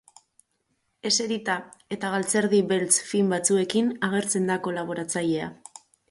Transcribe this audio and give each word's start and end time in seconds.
Eserita 1.09 1.57
eta 1.95 2.09
galtzerdi 2.15 2.61
beltz 2.71 2.95
fin 3.09 3.29
batzuekin 3.33 3.91
agertzen 4.09 4.49
da 4.53 4.55
kolaboratzailea. 4.69 5.51